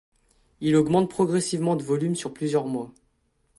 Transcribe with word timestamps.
Il 0.61 0.75
augmente 0.77 1.11
progressivement 1.11 1.75
de 1.75 1.83
volume 1.83 2.15
sur 2.15 2.33
plusieurs 2.33 2.65
mois. 2.65 2.91